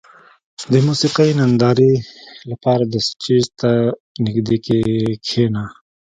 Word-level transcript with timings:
•د 0.71 0.73
موسیقۍ 0.87 1.29
نندارې 1.39 1.91
لپاره 2.51 2.83
د 2.87 2.95
سټېج 3.07 3.45
ته 3.59 3.71
نږدې 4.25 4.57
کښېنه. 5.25 5.63